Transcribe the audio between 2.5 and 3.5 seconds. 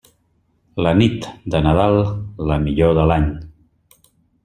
la millor de l'any.